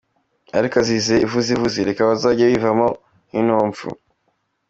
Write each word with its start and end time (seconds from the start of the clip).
Ariko 0.57 0.75
azize 0.81 1.15
ivuzivuzi. 1.25 1.79
Reka 1.87 2.09
bazajye 2.09 2.45
bivamo 2.53 2.87
nk’inompfu. 3.27 3.87